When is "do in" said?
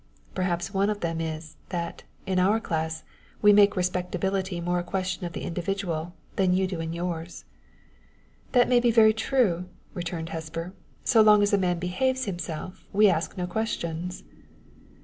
6.65-6.91